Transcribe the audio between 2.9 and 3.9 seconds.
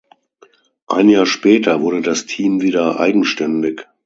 eigenständig.